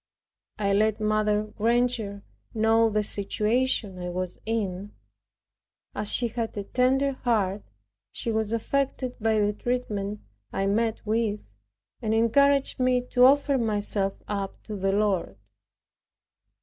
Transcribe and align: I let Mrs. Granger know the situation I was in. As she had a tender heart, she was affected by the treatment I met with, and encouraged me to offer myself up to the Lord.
I 0.57 0.73
let 0.73 0.97
Mrs. 0.97 1.55
Granger 1.57 2.23
know 2.55 2.89
the 2.89 3.03
situation 3.03 3.99
I 3.99 4.09
was 4.09 4.39
in. 4.47 4.93
As 5.93 6.11
she 6.11 6.29
had 6.29 6.57
a 6.57 6.63
tender 6.63 7.11
heart, 7.11 7.61
she 8.11 8.31
was 8.31 8.51
affected 8.51 9.13
by 9.19 9.37
the 9.37 9.53
treatment 9.53 10.21
I 10.51 10.65
met 10.65 11.05
with, 11.05 11.41
and 12.01 12.15
encouraged 12.15 12.79
me 12.79 13.01
to 13.11 13.25
offer 13.25 13.59
myself 13.59 14.13
up 14.27 14.63
to 14.63 14.75
the 14.75 14.91
Lord. 14.91 15.37